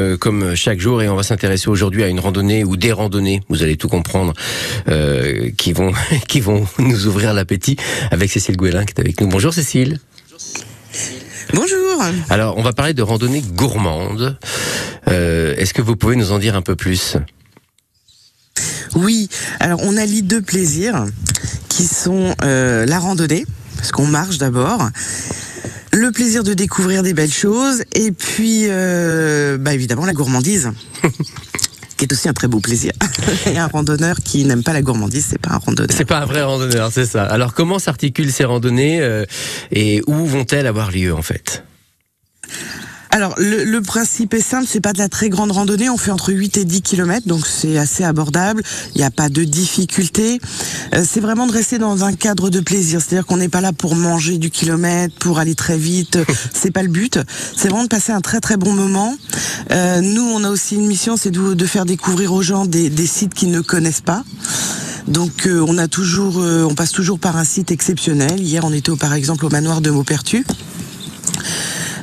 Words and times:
Euh, 0.00 0.16
comme 0.16 0.54
chaque 0.54 0.78
jour 0.78 1.02
et 1.02 1.08
on 1.08 1.16
va 1.16 1.24
s'intéresser 1.24 1.68
aujourd'hui 1.68 2.04
à 2.04 2.06
une 2.06 2.20
randonnée 2.20 2.62
ou 2.62 2.76
des 2.76 2.92
randonnées, 2.92 3.40
vous 3.48 3.64
allez 3.64 3.76
tout 3.76 3.88
comprendre, 3.88 4.32
euh, 4.88 5.50
qui 5.58 5.72
vont 5.72 5.92
qui 6.28 6.38
vont 6.38 6.68
nous 6.78 7.08
ouvrir 7.08 7.34
l'appétit 7.34 7.76
avec 8.12 8.30
Cécile 8.30 8.56
Gouelin 8.56 8.84
qui 8.84 8.92
est 8.96 9.00
avec 9.00 9.20
nous. 9.20 9.26
Bonjour 9.26 9.52
Cécile. 9.52 9.98
Bonjour. 11.52 12.00
Alors 12.30 12.56
on 12.58 12.62
va 12.62 12.72
parler 12.72 12.94
de 12.94 13.02
randonnée 13.02 13.40
gourmande. 13.40 14.38
Euh, 15.08 15.56
Est-ce 15.56 15.74
que 15.74 15.82
vous 15.82 15.96
pouvez 15.96 16.14
nous 16.14 16.30
en 16.30 16.38
dire 16.38 16.54
un 16.54 16.62
peu 16.62 16.76
plus? 16.76 17.16
Oui, 18.94 19.28
alors 19.58 19.80
on 19.82 19.96
allie 19.96 20.22
deux 20.22 20.42
plaisirs 20.42 21.06
qui 21.68 21.82
sont 21.88 22.36
euh, 22.44 22.86
la 22.86 23.00
randonnée, 23.00 23.44
parce 23.76 23.90
qu'on 23.90 24.06
marche 24.06 24.38
d'abord, 24.38 24.90
le 25.98 26.12
plaisir 26.12 26.44
de 26.44 26.54
découvrir 26.54 27.02
des 27.02 27.12
belles 27.12 27.32
choses, 27.32 27.82
et 27.94 28.12
puis 28.12 28.66
euh, 28.68 29.58
bah, 29.58 29.74
évidemment 29.74 30.06
la 30.06 30.12
gourmandise. 30.12 30.70
qui 31.96 32.04
est 32.04 32.12
aussi 32.12 32.28
un 32.28 32.32
très 32.32 32.46
beau 32.46 32.60
plaisir. 32.60 32.92
Et 33.46 33.58
un 33.58 33.66
randonneur 33.66 34.18
qui 34.24 34.44
n'aime 34.44 34.62
pas 34.62 34.72
la 34.72 34.82
gourmandise, 34.82 35.26
c'est 35.30 35.40
pas 35.40 35.50
un 35.50 35.58
randonneur. 35.58 35.90
C'est 35.92 36.04
pas 36.04 36.18
un 36.18 36.26
vrai 36.26 36.44
randonneur, 36.44 36.92
c'est 36.92 37.06
ça. 37.06 37.24
Alors 37.24 37.54
comment 37.54 37.80
s'articulent 37.80 38.30
ces 38.30 38.44
randonnées 38.44 39.00
euh, 39.00 39.24
et 39.72 40.00
où 40.06 40.24
vont-elles 40.24 40.68
avoir 40.68 40.92
lieu 40.92 41.12
en 41.12 41.22
fait? 41.22 41.64
Alors, 43.10 43.34
le, 43.38 43.64
le 43.64 43.80
principe 43.80 44.34
est 44.34 44.40
simple, 44.42 44.66
c'est 44.68 44.80
pas 44.82 44.92
de 44.92 44.98
la 44.98 45.08
très 45.08 45.30
grande 45.30 45.50
randonnée, 45.50 45.88
on 45.88 45.96
fait 45.96 46.10
entre 46.10 46.30
8 46.32 46.58
et 46.58 46.64
10 46.66 46.82
km, 46.82 47.26
donc 47.26 47.46
c'est 47.46 47.78
assez 47.78 48.04
abordable, 48.04 48.62
il 48.94 48.98
n'y 48.98 49.04
a 49.04 49.10
pas 49.10 49.28
de 49.30 49.44
difficulté. 49.44 50.40
Euh, 50.94 51.04
c'est 51.08 51.20
vraiment 51.20 51.46
de 51.46 51.52
rester 51.52 51.78
dans 51.78 52.04
un 52.04 52.12
cadre 52.12 52.50
de 52.50 52.60
plaisir, 52.60 53.00
c'est-à-dire 53.00 53.24
qu'on 53.24 53.38
n'est 53.38 53.48
pas 53.48 53.62
là 53.62 53.72
pour 53.72 53.96
manger 53.96 54.36
du 54.36 54.50
kilomètre, 54.50 55.14
pour 55.16 55.38
aller 55.38 55.54
très 55.54 55.78
vite, 55.78 56.18
c'est 56.52 56.70
pas 56.70 56.82
le 56.82 56.90
but. 56.90 57.18
C'est 57.56 57.68
vraiment 57.68 57.84
de 57.84 57.88
passer 57.88 58.12
un 58.12 58.20
très 58.20 58.40
très 58.40 58.58
bon 58.58 58.72
moment. 58.74 59.16
Euh, 59.70 60.00
nous, 60.02 60.22
on 60.22 60.44
a 60.44 60.50
aussi 60.50 60.74
une 60.76 60.86
mission, 60.86 61.16
c'est 61.16 61.30
de, 61.30 61.54
de 61.54 61.66
faire 61.66 61.86
découvrir 61.86 62.32
aux 62.34 62.42
gens 62.42 62.66
des, 62.66 62.90
des 62.90 63.06
sites 63.06 63.32
qu'ils 63.32 63.50
ne 63.50 63.60
connaissent 63.62 64.02
pas. 64.02 64.22
Donc 65.06 65.46
euh, 65.46 65.64
on 65.66 65.78
a 65.78 65.88
toujours, 65.88 66.40
euh, 66.42 66.64
on 66.64 66.74
passe 66.74 66.92
toujours 66.92 67.18
par 67.18 67.38
un 67.38 67.44
site 67.44 67.70
exceptionnel. 67.70 68.38
Hier, 68.38 68.62
on 68.66 68.72
était 68.74 68.90
au- 68.90 68.96
par 68.96 69.14
exemple 69.14 69.46
au 69.46 69.48
manoir 69.48 69.80
de 69.80 69.88
Maupertu. 69.90 70.44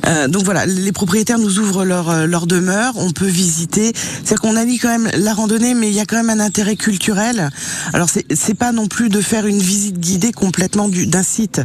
Euh, 0.06 0.28
donc 0.28 0.44
voilà, 0.44 0.66
les 0.66 0.92
propriétaires 0.92 1.38
nous 1.38 1.58
ouvrent 1.58 1.84
leur, 1.84 2.10
euh, 2.10 2.26
leur 2.26 2.46
demeure, 2.46 2.92
on 2.96 3.10
peut 3.10 3.26
visiter. 3.26 3.92
C'est-à-dire 3.94 4.40
qu'on 4.40 4.56
allie 4.56 4.78
quand 4.78 4.88
même 4.88 5.10
la 5.14 5.34
randonnée, 5.34 5.74
mais 5.74 5.88
il 5.88 5.94
y 5.94 6.00
a 6.00 6.04
quand 6.06 6.16
même 6.16 6.30
un 6.30 6.40
intérêt 6.44 6.76
culturel. 6.76 7.50
Alors 7.92 8.08
c'est 8.10 8.54
pas 8.54 8.72
non 8.72 8.86
plus 8.86 9.08
de 9.08 9.20
faire 9.20 9.46
une 9.46 9.58
visite 9.60 9.98
guidée 9.98 10.32
complètement 10.32 10.88
du- 10.88 11.06
d'un 11.06 11.22
site, 11.22 11.60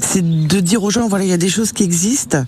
c'est 0.00 0.22
de 0.46 0.60
dire 0.60 0.82
aux 0.82 0.90
gens 0.90 1.08
voilà 1.08 1.24
il 1.24 1.30
y 1.30 1.34
a 1.34 1.36
des 1.38 1.48
choses 1.50 1.72
qui 1.72 1.82
existent, 1.84 2.44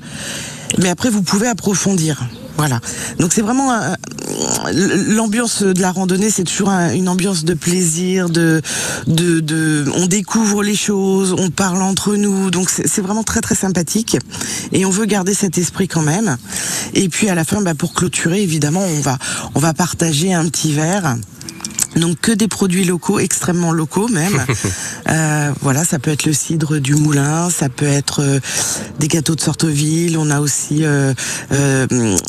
mais 0.78 0.88
après 0.88 1.10
vous 1.10 1.22
pouvez 1.22 1.46
approfondir. 1.48 2.24
Voilà. 2.56 2.80
Donc 3.18 3.32
c'est 3.32 3.42
vraiment 3.42 3.72
un- 3.72 3.96
l'ambiance 4.72 5.62
de 5.62 5.80
la 5.80 5.92
randonnée, 5.92 6.30
c'est 6.30 6.44
toujours 6.44 6.70
un- 6.70 6.92
une 6.92 7.08
ambiance 7.08 7.44
de 7.44 7.54
plaisir, 7.54 8.28
de, 8.28 8.60
de, 9.06 9.40
de, 9.40 9.84
on 9.96 10.06
découvre 10.06 10.62
les 10.62 10.76
choses, 10.76 11.34
on 11.38 11.50
parle 11.50 11.82
entre 11.82 12.16
nous, 12.16 12.50
donc 12.50 12.70
c'est 12.70 12.86
c'est 12.88 13.02
vraiment 13.02 13.22
très 13.24 13.40
très 13.40 13.54
sympathique. 13.54 14.16
Et 14.72 14.84
on 14.86 14.90
veut 14.90 15.06
garder 15.06 15.34
cet 15.34 15.58
esprit 15.58 15.88
quand 15.88 16.02
même. 16.02 16.36
Et 16.94 17.08
puis 17.08 17.28
à 17.28 17.34
la 17.34 17.44
fin, 17.44 17.60
bah, 17.62 17.74
pour 17.74 17.92
clôturer, 17.94 18.42
évidemment, 18.42 18.82
on 18.84 19.00
va 19.00 19.18
on 19.54 19.60
va 19.60 19.72
partager 19.74 20.32
un 20.32 20.46
petit 20.48 20.72
verre. 20.72 21.16
Donc 21.96 22.20
que 22.20 22.32
des 22.32 22.48
produits 22.48 22.84
locaux, 22.84 23.18
extrêmement 23.18 23.72
locaux 23.72 24.08
même. 24.08 24.44
Euh, 25.10 25.52
voilà, 25.60 25.84
ça 25.84 25.98
peut 25.98 26.10
être 26.10 26.24
le 26.24 26.32
cidre 26.32 26.78
du 26.78 26.94
moulin, 26.94 27.50
ça 27.50 27.68
peut 27.68 27.86
être 27.86 28.22
euh, 28.22 28.40
des 28.98 29.06
gâteaux 29.06 29.34
de 29.34 29.40
Sorteville. 29.40 30.16
On 30.16 30.30
a 30.30 30.40
aussi, 30.40 30.80
euh, 30.82 31.12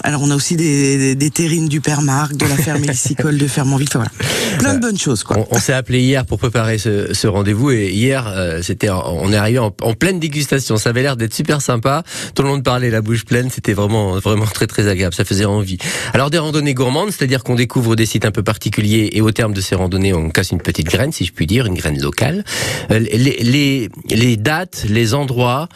alors 0.03 0.21
on 0.23 0.29
a 0.29 0.35
aussi 0.35 0.57
des, 0.57 0.97
des, 0.97 1.15
des 1.15 1.29
terrines 1.29 1.69
du 1.69 1.79
père 1.79 2.01
Marc, 2.01 2.35
de 2.35 2.45
la 2.45 2.57
ferme 2.57 2.83
hélicicole 2.83 3.37
de 3.37 3.47
Fermonville. 3.47 3.87
Enfin, 3.89 4.03
voilà, 4.19 4.57
plein 4.59 4.73
de 4.75 4.81
bonnes 4.81 4.99
choses 4.99 5.23
quoi. 5.23 5.37
On, 5.37 5.55
on 5.55 5.59
s'est 5.59 5.73
appelé 5.73 6.01
hier 6.01 6.25
pour 6.25 6.37
préparer 6.37 6.77
ce, 6.77 7.13
ce 7.13 7.27
rendez-vous 7.27 7.71
et 7.71 7.91
hier 7.91 8.31
c'était 8.61 8.89
on 8.89 9.31
est 9.31 9.37
arrivé 9.37 9.59
en, 9.59 9.73
en 9.81 9.93
pleine 9.93 10.19
dégustation. 10.19 10.75
Ça 10.75 10.89
avait 10.89 11.01
l'air 11.01 11.15
d'être 11.15 11.33
super 11.33 11.61
sympa. 11.61 12.03
Tout 12.35 12.43
le 12.43 12.49
monde 12.49 12.63
parlait 12.63 12.89
la 12.89 13.01
bouche 13.01 13.23
pleine. 13.23 13.49
C'était 13.49 13.73
vraiment 13.73 14.19
vraiment 14.19 14.45
très 14.45 14.67
très 14.67 14.87
agréable. 14.89 15.15
Ça 15.15 15.23
faisait 15.23 15.45
envie. 15.45 15.77
Alors 16.13 16.29
des 16.29 16.39
randonnées 16.39 16.73
gourmandes, 16.73 17.11
c'est-à-dire 17.11 17.43
qu'on 17.43 17.55
découvre 17.55 17.95
des 17.95 18.05
sites 18.05 18.25
un 18.25 18.31
peu 18.31 18.43
particuliers 18.43 19.09
et 19.13 19.21
au 19.21 19.31
terme 19.31 19.53
de 19.55 19.61
ces 19.61 19.73
randonnées, 19.73 20.13
on 20.13 20.29
casse 20.29 20.51
une 20.51 20.61
petite 20.61 20.85
graine, 20.87 21.11
si 21.11 21.25
je 21.25 21.33
puis 21.33 21.47
dire, 21.47 21.65
une 21.65 21.73
graine 21.73 21.99
locale. 21.99 22.43
Euh, 22.91 22.99
les, 22.99 24.37
dates, 24.37 24.85
les 24.87 25.15
endroits 25.15 25.67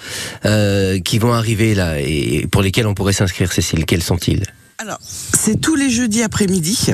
euh, 0.46 1.00
qui 1.00 1.18
vont 1.18 1.34
arriver 1.34 1.74
là 1.74 2.00
et 2.00 2.46
pour 2.52 2.62
lesquels 2.62 2.86
on 2.86 2.94
pourrait 2.94 3.14
s'inscrire, 3.14 3.52
Cécile, 3.52 3.86
quels 3.86 4.04
sont-ils? 4.04 4.44
Alors, 4.78 5.00
c'est 5.02 5.60
tous 5.60 5.76
les 5.76 5.90
jeudis 5.90 6.22
après-midi. 6.22 6.92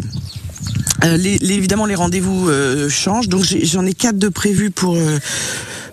Euh, 1.04 1.18
évidemment, 1.18 1.86
les 1.86 1.96
rendez-vous 1.96 2.50
changent. 2.90 3.28
Donc, 3.28 3.44
j'en 3.44 3.86
ai 3.86 3.94
quatre 3.94 4.18
de 4.18 4.30
prévus 4.30 4.72
pour. 4.72 4.98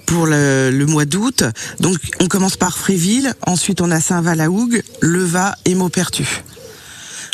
pour 0.06 0.26
le, 0.26 0.70
le 0.70 0.86
mois 0.86 1.06
d'août. 1.06 1.44
Donc 1.80 1.96
on 2.20 2.26
commence 2.26 2.56
par 2.58 2.76
Fréville, 2.76 3.32
ensuite 3.46 3.80
on 3.80 3.90
a 3.90 3.98
Saint-Val-à-Hougue, 3.98 4.82
Leva 5.00 5.54
et 5.64 5.74
Maupertu. 5.74 6.42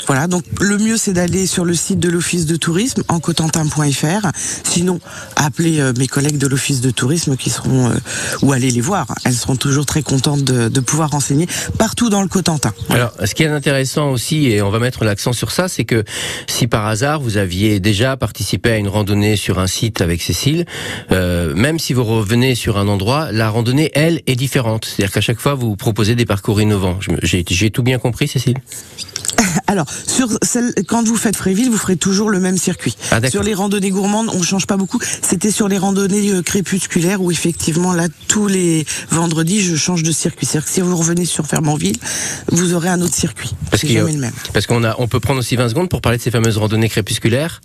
Voilà, 0.09 0.27
donc 0.27 0.43
le 0.59 0.79
mieux 0.79 0.97
c'est 0.97 1.13
d'aller 1.13 1.47
sur 1.47 1.67
le 1.67 1.75
site 1.75 2.01
de 2.01 2.09
l'office 2.09 2.47
de 2.47 2.57
tourisme 2.57 3.03
en 3.09 3.21
cotentin.fr. 3.21 4.29
Sinon, 4.65 5.01
appelez 5.37 5.81
euh, 5.81 5.93
mes 5.99 6.07
collègues 6.07 6.39
de 6.39 6.47
l'office 6.47 6.81
de 6.81 6.91
tourisme 6.91 7.37
qui 7.37 7.51
seront 7.51 7.91
euh, 7.91 7.95
ou 8.41 8.53
allez 8.53 8.71
les 8.71 8.81
voir. 8.81 9.07
Elles 9.27 9.35
seront 9.35 9.57
toujours 9.57 9.85
très 9.85 10.01
contentes 10.01 10.43
de, 10.45 10.71
de 10.71 10.81
pouvoir 10.81 11.11
renseigner 11.11 11.47
partout 11.79 12.09
dans 12.09 12.23
le 12.23 12.29
Cotentin. 12.29 12.73
Alors, 12.89 13.13
ce 13.23 13.35
qui 13.35 13.43
est 13.43 13.49
intéressant 13.49 14.11
aussi, 14.11 14.47
et 14.47 14.63
on 14.63 14.71
va 14.71 14.79
mettre 14.79 15.05
l'accent 15.05 15.35
sur 15.35 15.53
ça, 15.53 15.69
c'est 15.69 15.85
que 15.85 16.05
si 16.47 16.67
par 16.67 16.87
hasard 16.87 17.21
vous 17.21 17.37
aviez 17.37 17.79
déjà 17.79 18.17
participé 18.17 18.71
à 18.71 18.77
une 18.79 18.89
randonnée 18.89 19.37
sur 19.37 19.59
un 19.59 19.67
site 19.67 20.01
avec 20.01 20.23
Cécile, 20.23 20.65
euh, 21.13 21.55
même 21.55 21.79
si 21.79 21.93
vous 21.93 22.05
revenez 22.05 22.55
sur 22.55 22.79
un 22.79 22.89
endroit, 22.89 23.31
la 23.31 23.51
randonnée, 23.51 23.91
elle, 23.93 24.23
est 24.27 24.37
différente. 24.37 24.87
C'est-à-dire 24.87 25.13
qu'à 25.13 25.21
chaque 25.21 25.39
fois, 25.39 25.53
vous 25.53 25.77
proposez 25.77 26.15
des 26.15 26.25
parcours 26.25 26.63
innovants. 26.63 26.99
J'ai 27.23 27.71
tout 27.71 27.83
bien 27.83 27.99
compris, 27.99 28.27
Cécile? 28.27 28.57
Alors, 29.67 29.87
sur 30.07 30.29
celle, 30.43 30.75
quand 30.87 31.07
vous 31.07 31.17
faites 31.17 31.37
Fréville, 31.37 31.71
vous 31.71 31.77
ferez 31.79 31.97
toujours 31.97 32.31
le 32.31 32.41
même 32.41 32.59
circuit. 32.59 32.97
Ah, 33.11 33.21
sur 33.29 33.43
les 33.43 33.55
randonnées 33.55 33.91
gourmandes, 33.91 34.31
on 34.33 34.43
change 34.43 34.67
pas 34.67 34.77
beaucoup. 34.77 34.99
C'était 35.23 35.51
sur 35.51 35.69
les 35.69 35.79
randonnées 35.79 36.31
euh, 36.33 36.43
crépusculaires 36.43 37.21
où 37.23 37.31
effectivement 37.31 37.93
là 37.93 38.09
tous 38.29 38.47
les 38.47 38.87
vendredis 39.11 39.61
je 39.63 39.77
change 39.77 40.03
de 40.03 40.13
circuit. 40.13 40.47
C'est-à-dire 40.47 40.67
que 40.69 40.73
si 40.75 40.81
vous 40.81 40.97
revenez 40.97 41.25
sur 41.25 41.47
Fermanville, 41.47 41.97
vous 42.53 42.75
aurez 42.75 42.89
un 42.89 43.01
autre 43.03 43.15
circuit. 43.15 43.51
Parce 43.71 43.83
qu'il 43.83 43.93
y 43.93 43.99
a- 43.99 44.05
le 44.05 44.13
même. 44.13 44.33
Parce 44.53 44.67
qu'on 44.67 44.85
a, 44.85 44.95
on 44.99 45.07
peut 45.09 45.21
prendre 45.21 45.41
aussi 45.41 45.57
20 45.57 45.69
secondes 45.71 45.89
pour 45.89 46.01
parler 46.01 46.19
de 46.19 46.23
ces 46.23 46.31
fameuses 46.31 46.57
randonnées 46.59 46.89
crépusculaires. 46.89 47.61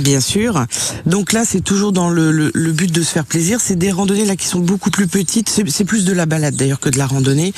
Bien 0.00 0.20
sûr. 0.20 0.64
Donc 1.06 1.32
là, 1.32 1.44
c'est 1.46 1.60
toujours 1.60 1.92
dans 1.92 2.08
le, 2.08 2.32
le- 2.32 2.50
le 2.54 2.72
but 2.72 2.90
de 2.90 3.02
se 3.02 3.10
faire 3.10 3.26
plaisir. 3.26 3.60
C'est 3.60 3.76
des 3.76 3.92
randonnées 3.92 4.24
là 4.24 4.36
qui 4.36 4.46
sont 4.46 4.58
beaucoup 4.58 4.90
plus 4.90 5.06
petites. 5.06 5.50
C'est 5.68 5.84
plus 5.84 6.04
de 6.04 6.12
la 6.12 6.24
balade 6.26 6.56
d'ailleurs 6.56 6.80
que 6.80 6.88
de 6.88 6.96
la 6.98 7.06
randonnée. 7.06 7.52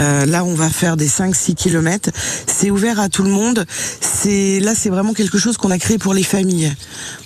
Euh, 0.00 0.24
là, 0.24 0.44
on 0.44 0.54
va 0.54 0.70
faire 0.70 0.96
des 0.96 1.08
5-6 1.08 1.54
kilomètres. 1.54 2.10
C'est 2.46 2.70
ouvert 2.70 3.00
à 3.00 3.08
tout 3.08 3.24
le 3.24 3.30
monde. 3.30 3.66
C'est 4.00 4.60
là, 4.60 4.74
c'est 4.74 4.88
vraiment 4.88 5.14
quelque 5.14 5.36
chose 5.36 5.56
qu'on 5.56 5.70
a 5.72 5.78
créé 5.78 5.98
pour 5.98 6.14
les 6.14 6.22
familles, 6.22 6.72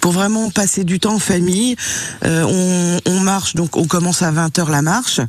pour 0.00 0.12
vraiment 0.12 0.50
passer 0.50 0.82
du 0.82 0.98
temps 0.98 1.14
en 1.14 1.18
famille. 1.20 1.76
Euh, 2.24 2.42
on, 2.48 3.00
on 3.12 3.20
marche, 3.20 3.54
donc 3.54 3.76
on 3.76 3.84
commence 3.84 4.22
à 4.22 4.30
20 4.30 4.58
h 4.58 4.70
la 4.70 4.82
marche. 4.82 5.20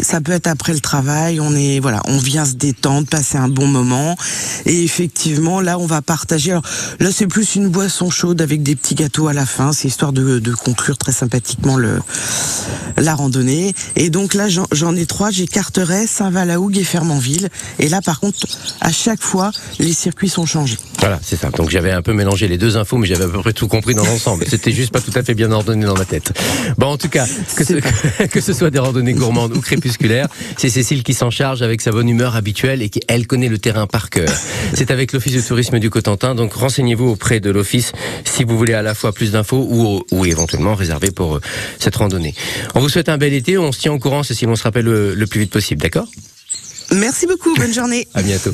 Ça 0.00 0.20
peut 0.20 0.32
être 0.32 0.46
après 0.46 0.72
le 0.72 0.80
travail. 0.80 1.40
On 1.40 1.54
est 1.56 1.80
voilà, 1.80 2.02
on 2.06 2.16
vient 2.18 2.44
se 2.46 2.54
détendre, 2.54 3.06
passer 3.08 3.36
un 3.36 3.48
bon 3.48 3.66
moment. 3.66 4.16
Et 4.64 4.84
effectivement, 4.84 5.60
là, 5.60 5.76
on 5.78 5.86
va 5.86 6.02
partager. 6.02 6.52
Alors 6.52 6.64
là, 7.00 7.10
c'est 7.12 7.26
plus 7.26 7.56
une 7.56 7.68
boisson 7.68 8.10
chaude 8.10 8.40
avec 8.40 8.59
des 8.62 8.76
petits 8.76 8.94
gâteaux 8.94 9.28
à 9.28 9.32
la 9.32 9.46
fin. 9.46 9.72
C'est 9.72 9.88
histoire 9.88 10.12
de, 10.12 10.40
conclure 10.64 10.98
très 10.98 11.12
sympathiquement 11.12 11.76
le 11.76 12.00
la 12.96 13.14
randonnée. 13.14 13.74
Et 13.96 14.10
donc 14.10 14.34
là, 14.34 14.48
j'en- 14.48 14.96
ai 14.96 15.06
trois. 15.06 15.30
J'ai 15.30 15.46
Carteret, 15.46 16.06
Saint-Val-à-Hougue 16.06 16.78
et 16.78 16.84
Fermanville. 16.84 17.48
Et 17.78 17.88
là, 17.88 18.00
par 18.02 18.20
contre, 18.20 18.38
à 18.80 18.92
chaque 18.92 19.22
fois, 19.22 19.52
les 19.78 19.92
circuits 19.92 20.28
sont 20.28 20.46
changés. 20.46 20.76
Voilà, 20.98 21.18
c'est 21.22 21.36
ça. 21.36 21.50
Donc 21.50 21.70
j'avais 21.70 21.92
un 21.92 22.02
peu 22.02 22.12
mélangé 22.12 22.48
les 22.48 22.58
deux 22.58 22.76
infos, 22.76 22.98
mais 22.98 23.06
j'avais 23.06 23.24
à 23.24 23.28
peu 23.28 23.40
près 23.40 23.52
tout 23.52 23.68
compris 23.68 23.94
dans 23.94 24.04
l'ensemble. 24.04 24.44
C'était 24.48 24.72
juste 24.72 24.92
pas 24.92 25.00
tout 25.00 25.12
à 25.14 25.22
fait 25.22 25.34
bien 25.34 25.50
ordonné 25.50 25.86
dans 25.86 25.96
ma 25.96 26.04
tête. 26.04 26.32
Bon, 26.76 26.88
en 26.88 26.96
tout 26.98 27.08
cas, 27.08 27.26
que 27.56 27.64
ce, 27.64 27.74
que 28.30 28.40
ce 28.40 28.52
soit 28.52 28.70
des 28.70 28.78
randonnées 28.78 29.14
gourmandes 29.14 29.56
ou 29.56 29.60
crépusculaires, 29.60 30.28
c'est 30.58 30.68
Cécile 30.68 31.02
qui 31.02 31.14
s'en 31.14 31.30
charge 31.30 31.62
avec 31.62 31.80
sa 31.80 31.92
bonne 31.92 32.08
humeur 32.08 32.36
habituelle 32.36 32.82
et 32.82 32.88
qui, 32.88 33.00
elle, 33.08 33.26
connaît 33.26 33.48
le 33.48 33.58
terrain 33.58 33.86
par 33.86 34.10
cœur. 34.10 34.30
C'est 34.74 34.90
avec 34.90 35.12
l'Office 35.12 35.34
de 35.34 35.40
tourisme 35.40 35.78
du 35.78 35.90
Cotentin, 35.90 36.34
donc 36.34 36.52
renseignez-vous 36.52 37.08
auprès 37.08 37.40
de 37.40 37.50
l'Office 37.50 37.92
si 38.24 38.44
vous 38.44 38.49
voulez 38.56 38.74
à 38.74 38.82
la 38.82 38.94
fois 38.94 39.12
plus 39.12 39.32
d'infos 39.32 39.66
ou, 39.68 40.02
ou 40.10 40.24
éventuellement 40.24 40.74
réserver 40.74 41.10
pour 41.10 41.36
euh, 41.36 41.40
cette 41.78 41.96
randonnée. 41.96 42.34
On 42.74 42.80
vous 42.80 42.88
souhaite 42.88 43.08
un 43.08 43.18
bel 43.18 43.32
été, 43.32 43.58
on 43.58 43.72
se 43.72 43.80
tient 43.80 43.92
au 43.92 43.98
courant, 43.98 44.22
Cécile, 44.22 44.48
on 44.48 44.56
se 44.56 44.62
rappelle 44.62 44.84
le, 44.84 45.14
le 45.14 45.26
plus 45.26 45.40
vite 45.40 45.50
possible, 45.50 45.82
d'accord? 45.82 46.08
Merci 46.92 47.26
beaucoup. 47.26 47.54
Bonne 47.54 47.72
journée. 47.72 48.08
À 48.14 48.22
bientôt. 48.22 48.50